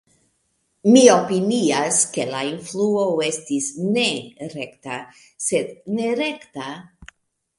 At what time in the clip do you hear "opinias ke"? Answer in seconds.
1.15-2.23